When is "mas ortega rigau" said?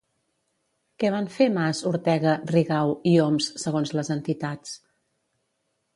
1.57-2.97